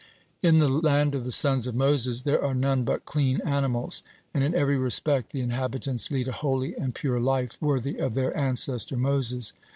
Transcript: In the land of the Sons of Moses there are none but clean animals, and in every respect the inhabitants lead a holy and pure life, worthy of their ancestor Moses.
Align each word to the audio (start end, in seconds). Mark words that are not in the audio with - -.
In 0.41 0.57
the 0.57 0.67
land 0.67 1.13
of 1.13 1.25
the 1.25 1.31
Sons 1.31 1.67
of 1.67 1.75
Moses 1.75 2.23
there 2.23 2.43
are 2.43 2.55
none 2.55 2.83
but 2.83 3.05
clean 3.05 3.39
animals, 3.45 4.01
and 4.33 4.43
in 4.43 4.55
every 4.55 4.75
respect 4.75 5.31
the 5.31 5.41
inhabitants 5.41 6.09
lead 6.09 6.27
a 6.27 6.31
holy 6.31 6.75
and 6.75 6.95
pure 6.95 7.19
life, 7.19 7.61
worthy 7.61 7.99
of 7.99 8.15
their 8.15 8.35
ancestor 8.35 8.97
Moses. 8.97 9.53